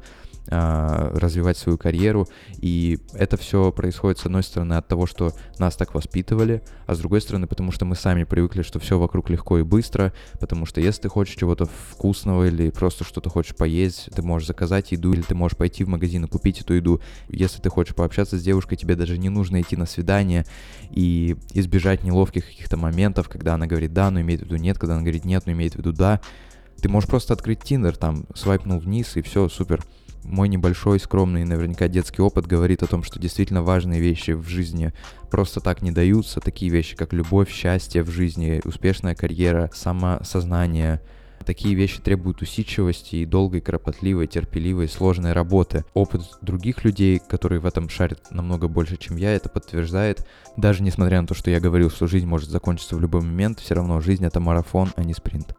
А, 0.51 1.11
развивать 1.15 1.59
свою 1.59 1.77
карьеру. 1.77 2.27
И 2.61 2.99
это 3.13 3.37
все 3.37 3.71
происходит, 3.71 4.19
с 4.19 4.25
одной 4.25 4.43
стороны, 4.43 4.75
от 4.75 4.89
того, 4.89 5.05
что 5.05 5.33
нас 5.59 5.77
так 5.77 5.95
воспитывали, 5.95 6.63
а 6.87 6.95
с 6.95 6.99
другой 6.99 7.21
стороны, 7.21 7.47
потому 7.47 7.71
что 7.71 7.85
мы 7.85 7.95
сами 7.95 8.25
привыкли, 8.25 8.63
что 8.63 8.79
все 8.79 8.99
вокруг 8.99 9.29
легко 9.29 9.59
и 9.59 9.63
быстро, 9.63 10.15
потому 10.41 10.65
что 10.65 10.81
если 10.81 11.03
ты 11.03 11.09
хочешь 11.11 11.37
чего-то 11.37 11.67
вкусного 11.67 12.47
или 12.47 12.71
просто 12.71 13.05
что-то 13.05 13.29
хочешь 13.29 13.55
поесть, 13.55 14.09
ты 14.15 14.23
можешь 14.23 14.49
заказать 14.49 14.91
еду, 14.93 15.13
или 15.13 15.21
ты 15.21 15.35
можешь 15.35 15.59
пойти 15.59 15.85
в 15.85 15.89
магазин 15.89 16.25
и 16.25 16.29
купить 16.29 16.63
эту 16.63 16.73
еду. 16.73 17.03
Если 17.29 17.61
ты 17.61 17.69
хочешь 17.69 17.95
пообщаться 17.95 18.39
с 18.39 18.43
девушкой, 18.43 18.77
тебе 18.77 18.95
даже 18.95 19.19
не 19.19 19.29
нужно 19.29 19.61
идти 19.61 19.77
на 19.77 19.85
свидание 19.85 20.47
и 20.91 21.37
избежать 21.53 22.05
неловких 22.05 22.47
каких-то 22.47 22.79
моментов, 22.79 23.29
когда 23.29 23.55
она 23.55 23.67
говорит 23.67 23.93
«да», 23.93 24.11
но 24.11 24.23
имеет 24.23 24.41
в 24.41 24.45
виду 24.45 24.57
«нет», 24.57 24.79
когда 24.79 24.95
она 24.95 25.03
говорит 25.03 25.27
«нет», 25.27 25.45
но 25.45 25.53
имеет 25.53 25.75
в 25.75 25.77
виду 25.77 25.93
«да». 25.93 26.23
Ты 26.81 26.89
можешь 26.89 27.11
просто 27.11 27.35
открыть 27.35 27.63
Тиндер, 27.63 27.97
там, 27.97 28.25
свайпнул 28.35 28.79
вниз, 28.79 29.17
и 29.17 29.23
все, 29.23 29.49
супер 29.49 29.83
мой 30.25 30.49
небольшой, 30.49 31.01
скромный, 31.01 31.45
наверняка 31.45 31.89
детский 31.89 32.23
опыт 32.23 32.47
говорит 32.47 32.83
о 32.83 32.87
том, 32.87 33.03
что 33.03 33.19
действительно 33.19 33.63
важные 33.63 34.01
вещи 34.01 34.33
в 34.33 34.49
жизни 34.49 34.93
просто 35.31 35.61
так 35.61 35.83
не 35.83 35.91
даются. 35.91 36.41
Такие 36.41 36.71
вещи, 36.71 36.97
как 36.97 37.13
любовь, 37.13 37.51
счастье 37.51 38.03
в 38.03 38.11
жизни, 38.11 38.61
успешная 38.65 39.15
карьера, 39.15 39.71
самосознание. 39.75 41.01
Такие 41.45 41.75
вещи 41.75 42.01
требуют 42.01 42.43
усидчивости 42.43 43.17
и 43.17 43.25
долгой, 43.25 43.61
кропотливой, 43.61 44.27
терпеливой, 44.27 44.89
сложной 44.89 45.33
работы. 45.33 45.85
Опыт 45.95 46.23
других 46.43 46.85
людей, 46.85 47.21
которые 47.27 47.61
в 47.61 47.67
этом 47.67 47.89
шарят 47.89 48.31
намного 48.31 48.69
больше, 48.69 48.97
чем 48.97 49.17
я, 49.17 49.33
это 49.33 49.49
подтверждает. 49.49 50.27
Даже 50.57 50.83
несмотря 50.83 51.21
на 51.21 51.27
то, 51.27 51.35
что 51.35 51.51
я 51.51 51.61
говорил, 51.61 51.91
что 51.91 52.07
жизнь 52.07 52.27
может 52.27 52.51
закончиться 52.51 52.97
в 52.97 53.01
любой 53.01 53.23
момент, 53.23 53.61
все 53.61 53.75
равно 53.75 54.01
жизнь 54.01 54.27
это 54.27 54.41
марафон, 54.41 54.93
а 54.97 55.05
не 55.05 55.15
спринт. 55.15 55.57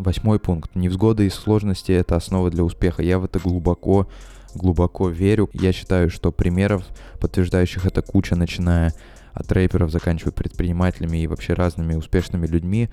Восьмой 0.00 0.38
пункт. 0.38 0.74
Невзгоды 0.74 1.26
и 1.26 1.30
сложности— 1.30 1.92
это 1.92 2.16
основа 2.16 2.50
для 2.50 2.64
успеха. 2.64 3.02
Я 3.02 3.18
в 3.18 3.24
это 3.26 3.38
глубоко, 3.38 4.08
глубоко 4.54 5.10
верю. 5.10 5.50
Я 5.52 5.72
считаю, 5.72 6.08
что 6.08 6.32
примеров, 6.32 6.84
подтверждающих 7.20 7.84
это 7.84 8.00
куча, 8.00 8.34
начиная 8.34 8.94
от 9.34 9.52
рэперов, 9.52 9.90
заканчивая 9.90 10.32
предпринимателями 10.32 11.18
и 11.18 11.26
вообще 11.26 11.52
разными 11.52 11.94
успешными 11.94 12.46
людьми. 12.46 12.88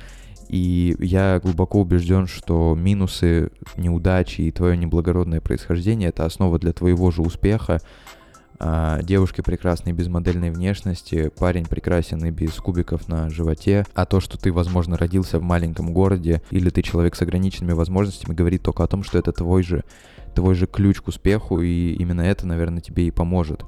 И 0.50 0.98
я 1.00 1.40
глубоко 1.42 1.80
убежден, 1.80 2.28
что 2.28 2.76
минусы, 2.76 3.52
неудачи 3.78 4.42
и 4.42 4.52
твое 4.52 4.76
неблагородное 4.76 5.40
происхождение— 5.40 6.10
это 6.10 6.26
основа 6.26 6.60
для 6.60 6.74
твоего 6.74 7.10
же 7.12 7.22
успеха 7.22 7.80
а, 8.60 9.02
девушки 9.04 9.42
прекрасные 9.42 9.94
без 9.94 10.08
модельной 10.08 10.50
внешности, 10.50 11.32
парень 11.38 11.66
прекрасен 11.66 12.24
и 12.26 12.32
без 12.32 12.54
кубиков 12.54 13.08
на 13.08 13.30
животе, 13.30 13.86
а 13.94 14.06
то, 14.06 14.20
что 14.20 14.38
ты, 14.38 14.52
возможно, 14.52 14.98
родился 14.98 15.40
в 15.40 15.44
маленьком 15.44 15.94
городе 15.94 16.42
или 16.50 16.70
ты 16.70 16.82
человек 16.82 17.16
с 17.16 17.22
ограниченными 17.22 17.74
возможностями, 17.74 18.36
говорит 18.36 18.64
только 18.64 18.84
о 18.84 18.88
том, 18.88 19.04
что 19.04 19.20
это 19.20 19.32
твой 19.32 19.64
же, 19.64 19.84
твой 20.34 20.56
же 20.56 20.66
ключ 20.66 21.02
к 21.02 21.08
успеху, 21.08 21.62
и 21.62 21.94
именно 21.94 22.22
это, 22.22 22.48
наверное, 22.48 22.82
тебе 22.82 23.08
и 23.08 23.12
поможет 23.12 23.64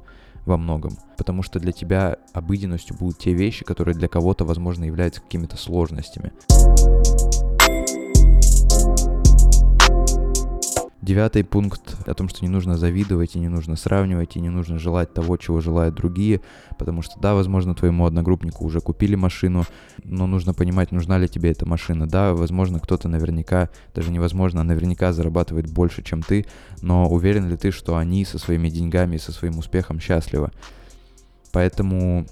во 0.46 0.58
многом. 0.58 0.98
Потому 1.17 1.43
что 1.43 1.60
для 1.60 1.72
тебя 1.72 2.17
обыденностью 2.34 2.96
будут 2.98 3.19
те 3.19 3.34
вещи, 3.34 3.63
которые 3.63 3.96
для 3.96 4.08
кого-то, 4.08 4.46
возможно, 4.46 4.86
являются 4.86 5.22
какими-то 5.22 5.58
сложностями. 5.58 6.31
Девятый 11.10 11.44
пункт 11.44 11.98
о 12.06 12.13
том, 12.13 12.30
что 12.30 12.46
не 12.46 12.50
нужно 12.50 12.78
завидовать 12.78 13.36
и 13.36 13.39
не 13.39 13.48
нужно 13.48 13.75
сравнивать, 13.75 14.36
и 14.36 14.39
не 14.39 14.50
нужно 14.50 14.78
желать 14.78 15.12
того, 15.12 15.38
чего 15.38 15.60
желают 15.60 15.96
другие, 15.96 16.39
потому 16.78 17.01
что, 17.01 17.20
да, 17.20 17.34
возможно, 17.34 17.74
твоему 17.74 18.06
одногруппнику 18.06 18.63
уже 18.63 18.80
купили 18.80 19.16
машину, 19.16 19.63
но 20.04 20.28
нужно 20.28 20.54
понимать, 20.54 20.92
нужна 20.92 21.18
ли 21.18 21.28
тебе 21.28 21.50
эта 21.50 21.68
машина. 21.68 22.08
Да, 22.08 22.36
возможно, 22.36 22.80
кто-то 22.80 23.08
наверняка, 23.08 23.70
даже 23.96 24.12
невозможно, 24.12 24.62
а 24.62 24.63
наверняка 24.63 25.12
зарабатывает 25.12 25.74
больше, 25.74 26.04
чем 26.04 26.22
ты, 26.22 26.46
но 26.84 27.10
уверен 27.10 27.50
ли 27.50 27.58
ты, 27.58 27.72
что 27.72 27.98
они 27.98 28.24
со 28.24 28.38
своими 28.38 28.70
деньгами 28.70 29.16
и 29.16 29.20
со 29.20 29.32
своим 29.32 29.58
успехом 29.58 30.00
счастливы? 30.00 30.51
Поэтому 31.51 32.28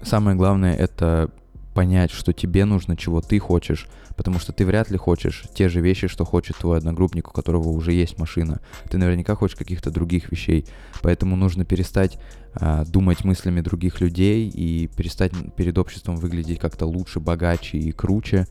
самое 0.00 0.38
главное 0.38 0.74
это 0.74 1.30
понять, 1.74 2.12
что 2.12 2.32
тебе 2.32 2.64
нужно, 2.64 2.96
чего 2.96 3.20
ты 3.20 3.38
хочешь, 3.38 3.88
потому 4.16 4.38
что 4.38 4.52
ты 4.52 4.64
вряд 4.64 4.90
ли 4.90 4.96
хочешь 4.96 5.44
те 5.54 5.68
же 5.68 5.80
вещи, 5.80 6.08
что 6.08 6.24
хочет 6.24 6.56
твой 6.56 6.78
одногруппник, 6.78 7.28
у 7.28 7.32
которого 7.32 7.68
уже 7.68 7.92
есть 7.92 8.18
машина. 8.18 8.60
Ты 8.90 8.98
наверняка 8.98 9.34
хочешь 9.34 9.56
каких-то 9.56 9.90
других 9.90 10.32
вещей, 10.32 10.66
поэтому 11.02 11.36
нужно 11.36 11.64
перестать 11.64 12.18
а, 12.54 12.84
думать 12.84 13.24
мыслями 13.24 13.60
других 13.60 14.00
людей 14.00 14.48
и 14.48 14.88
перестать 14.88 15.32
перед 15.56 15.76
обществом 15.78 16.16
выглядеть 16.16 16.58
как-то 16.58 16.86
лучше, 16.86 17.20
богаче 17.20 17.78
и 17.78 17.92
круче, 17.92 18.46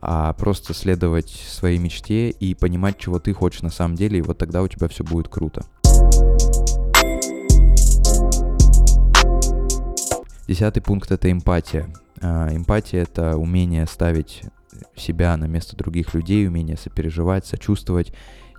а 0.00 0.32
просто 0.34 0.74
следовать 0.74 1.30
своей 1.30 1.78
мечте 1.78 2.30
и 2.30 2.54
понимать, 2.54 2.98
чего 2.98 3.18
ты 3.18 3.32
хочешь 3.32 3.62
на 3.62 3.70
самом 3.70 3.96
деле, 3.96 4.18
и 4.18 4.22
вот 4.22 4.38
тогда 4.38 4.62
у 4.62 4.68
тебя 4.68 4.88
все 4.88 5.02
будет 5.02 5.28
круто. 5.28 5.64
Десятый 10.46 10.82
пункт— 10.82 11.10
это 11.12 11.30
эмпатия. 11.30 11.92
А, 12.20 12.48
эмпатия— 12.54 13.02
это 13.02 13.36
умение 13.36 13.86
ставить 13.86 14.42
себя 14.96 15.36
на 15.36 15.46
место 15.46 15.76
других 15.76 16.14
людей, 16.14 16.46
умение 16.46 16.76
сопереживать, 16.76 17.46
сочувствовать. 17.46 18.12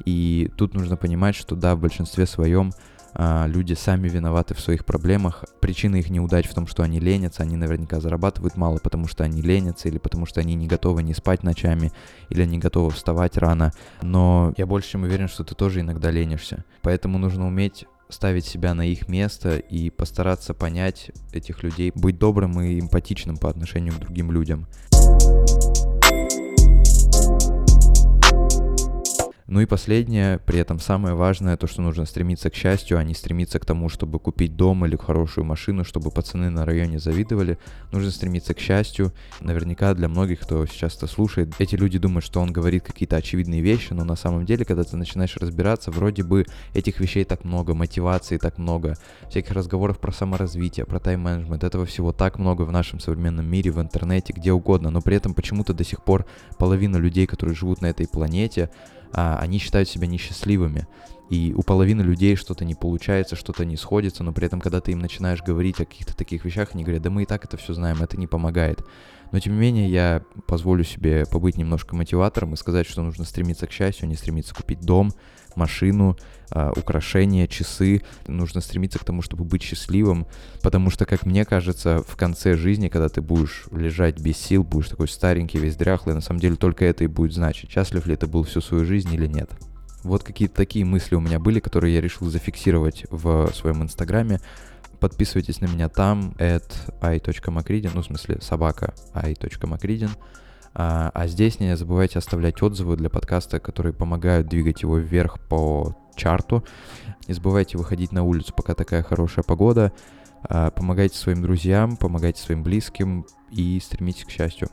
И 0.05 0.51
тут 0.57 0.73
нужно 0.73 0.95
понимать, 0.95 1.35
что 1.35 1.55
да, 1.55 1.75
в 1.75 1.79
большинстве 1.79 2.25
своем 2.25 2.71
а, 3.13 3.47
люди 3.47 3.73
сами 3.73 4.07
виноваты 4.07 4.53
в 4.53 4.59
своих 4.59 4.85
проблемах. 4.85 5.45
Причина 5.61 5.97
их 5.97 6.09
неудач 6.09 6.47
в 6.47 6.53
том, 6.53 6.67
что 6.67 6.83
они 6.83 6.99
ленятся, 6.99 7.43
они 7.43 7.57
наверняка 7.57 7.99
зарабатывают 7.99 8.55
мало, 8.55 8.77
потому 8.77 9.07
что 9.07 9.23
они 9.23 9.41
ленятся, 9.41 9.89
или 9.89 9.97
потому 9.97 10.25
что 10.25 10.39
они 10.39 10.55
не 10.55 10.67
готовы 10.67 11.03
не 11.03 11.13
спать 11.13 11.43
ночами, 11.43 11.91
или 12.29 12.45
не 12.45 12.59
готовы 12.59 12.91
вставать 12.91 13.37
рано. 13.37 13.71
Но 14.01 14.53
я 14.57 14.65
больше 14.65 14.91
чем 14.91 15.03
уверен, 15.03 15.27
что 15.27 15.43
ты 15.43 15.55
тоже 15.55 15.81
иногда 15.81 16.11
ленишься. 16.11 16.63
Поэтому 16.81 17.17
нужно 17.17 17.47
уметь 17.47 17.85
ставить 18.09 18.45
себя 18.45 18.73
на 18.73 18.81
их 18.81 19.07
место 19.07 19.57
и 19.57 19.91
постараться 19.91 20.55
понять 20.55 21.11
этих 21.31 21.61
людей, 21.61 21.91
быть 21.93 22.17
добрым 22.17 22.59
и 22.59 22.79
эмпатичным 22.79 23.37
по 23.37 23.49
отношению 23.49 23.93
к 23.93 23.99
другим 23.99 24.31
людям. 24.31 24.67
Ну 29.49 29.61
и 29.61 29.65
последнее, 29.65 30.37
при 30.37 30.59
этом 30.59 30.79
самое 30.79 31.15
важное, 31.15 31.57
то, 31.57 31.65
что 31.65 31.81
нужно 31.81 32.05
стремиться 32.05 32.51
к 32.51 32.53
счастью, 32.53 32.99
а 32.99 33.03
не 33.03 33.15
стремиться 33.15 33.57
к 33.57 33.65
тому, 33.65 33.89
чтобы 33.89 34.19
купить 34.19 34.55
дом 34.55 34.85
или 34.85 34.95
хорошую 34.95 35.43
машину, 35.43 35.83
чтобы 35.83 36.11
пацаны 36.11 36.51
на 36.51 36.65
районе 36.65 36.99
завидовали. 36.99 37.57
Нужно 37.91 38.11
стремиться 38.11 38.53
к 38.53 38.59
счастью. 38.59 39.11
Наверняка 39.39 39.95
для 39.95 40.07
многих, 40.07 40.41
кто 40.41 40.67
сейчас 40.67 40.95
это 40.97 41.07
слушает, 41.07 41.49
эти 41.57 41.75
люди 41.75 41.97
думают, 41.97 42.23
что 42.25 42.41
он 42.41 42.53
говорит 42.53 42.83
какие-то 42.83 43.15
очевидные 43.15 43.61
вещи, 43.61 43.91
но 43.93 44.03
на 44.03 44.15
самом 44.15 44.45
деле, 44.45 44.65
когда 44.65 44.83
ты 44.83 44.95
начинаешь 44.97 45.35
разбираться, 45.37 45.89
вроде 45.89 46.21
бы 46.21 46.45
этих 46.75 46.99
вещей 46.99 47.23
так 47.23 47.43
много, 47.43 47.73
мотивации 47.73 48.37
так 48.37 48.59
много, 48.59 48.99
всяких 49.31 49.53
разговоров 49.53 49.97
про 49.97 50.11
саморазвитие, 50.11 50.85
про 50.85 50.99
тайм-менеджмент, 50.99 51.63
этого 51.63 51.87
всего 51.87 52.11
так 52.11 52.37
много 52.37 52.61
в 52.61 52.71
нашем 52.71 52.99
современном 52.99 53.47
мире, 53.47 53.71
в 53.71 53.81
интернете, 53.81 54.31
где 54.31 54.51
угодно, 54.51 54.91
но 54.91 55.01
при 55.01 55.17
этом 55.17 55.33
почему-то 55.33 55.73
до 55.73 55.83
сих 55.83 56.03
пор 56.03 56.27
половина 56.59 56.97
людей, 56.97 57.25
которые 57.25 57.55
живут 57.55 57.81
на 57.81 57.87
этой 57.87 58.07
планете, 58.07 58.69
а, 59.13 59.37
они 59.39 59.57
считают 59.57 59.89
себя 59.89 60.07
несчастливыми. 60.07 60.87
И 61.29 61.53
у 61.55 61.61
половины 61.61 62.01
людей 62.01 62.35
что-то 62.35 62.65
не 62.65 62.73
получается, 62.73 63.35
что-то 63.35 63.63
не 63.63 63.77
сходится, 63.77 64.23
но 64.23 64.33
при 64.33 64.47
этом, 64.47 64.59
когда 64.59 64.81
ты 64.81 64.93
им 64.93 64.99
начинаешь 64.99 65.43
говорить 65.43 65.79
о 65.79 65.85
каких-то 65.85 66.17
таких 66.17 66.43
вещах, 66.43 66.69
они 66.73 66.83
говорят, 66.83 67.03
да 67.03 67.11
мы 67.11 67.23
и 67.23 67.25
так 67.25 67.45
это 67.45 67.55
все 67.57 67.73
знаем, 67.73 68.01
это 68.01 68.17
не 68.17 68.25
помогает. 68.25 68.83
Но 69.31 69.39
тем 69.39 69.53
не 69.53 69.59
менее, 69.59 69.89
я 69.89 70.23
позволю 70.47 70.83
себе 70.83 71.25
побыть 71.25 71.57
немножко 71.57 71.95
мотиватором 71.95 72.53
и 72.53 72.57
сказать, 72.57 72.87
что 72.87 73.01
нужно 73.01 73.25
стремиться 73.25 73.67
к 73.67 73.71
счастью, 73.71 74.05
а 74.05 74.07
не 74.07 74.15
стремиться 74.15 74.55
купить 74.55 74.81
дом, 74.81 75.11
машину, 75.55 76.17
э, 76.51 76.71
украшения, 76.75 77.47
часы. 77.47 78.01
Нужно 78.27 78.61
стремиться 78.61 78.97
к 78.99 79.03
тому, 79.03 79.21
чтобы 79.21 79.43
быть 79.43 79.61
счастливым, 79.61 80.25
потому 80.61 80.89
что, 80.89 81.05
как 81.05 81.25
мне 81.25 81.45
кажется, 81.45 82.03
в 82.07 82.15
конце 82.15 82.55
жизни, 82.55 82.87
когда 82.87 83.09
ты 83.09 83.21
будешь 83.21 83.65
лежать 83.71 84.19
без 84.19 84.37
сил, 84.37 84.63
будешь 84.63 84.89
такой 84.89 85.07
старенький, 85.07 85.59
весь 85.59 85.75
дряхлый, 85.75 86.15
на 86.15 86.21
самом 86.21 86.39
деле 86.39 86.55
только 86.55 86.85
это 86.85 87.03
и 87.03 87.07
будет 87.07 87.33
значить, 87.33 87.69
счастлив 87.69 88.05
ли 88.05 88.15
ты 88.15 88.27
был 88.27 88.43
всю 88.43 88.61
свою 88.61 88.85
жизнь 88.85 89.13
или 89.13 89.27
нет. 89.27 89.51
Вот 90.03 90.23
какие-то 90.23 90.55
такие 90.55 90.85
мысли 90.85 91.15
у 91.15 91.19
меня 91.19 91.39
были, 91.39 91.59
которые 91.59 91.93
я 91.93 92.01
решил 92.01 92.29
зафиксировать 92.29 93.05
в 93.11 93.51
своем 93.53 93.83
инстаграме. 93.83 94.39
Подписывайтесь 94.99 95.61
на 95.61 95.65
меня 95.65 95.89
там, 95.89 96.33
at 96.37 96.71
i.macridin, 97.01 97.91
ну, 97.93 98.01
в 98.01 98.05
смысле, 98.05 98.39
собака 98.41 98.93
i.macridin. 99.13 100.11
А, 100.73 101.11
а 101.13 101.27
здесь 101.27 101.59
не 101.59 101.75
забывайте 101.75 102.19
оставлять 102.19 102.61
отзывы 102.61 102.95
для 102.95 103.09
подкаста, 103.09 103.59
которые 103.59 103.93
помогают 103.93 104.47
двигать 104.47 104.81
его 104.81 104.97
вверх 104.97 105.39
по 105.39 105.95
чарту. 106.15 106.63
Не 107.27 107.33
забывайте 107.33 107.77
выходить 107.77 108.11
на 108.11 108.23
улицу, 108.23 108.53
пока 108.55 108.75
такая 108.75 109.03
хорошая 109.03 109.43
погода. 109.43 109.91
А, 110.43 110.71
помогайте 110.71 111.17
своим 111.17 111.41
друзьям, 111.41 111.97
помогайте 111.97 112.41
своим 112.41 112.63
близким 112.63 113.25
и 113.51 113.79
стремитесь 113.79 114.25
к 114.25 114.29
счастью. 114.29 114.69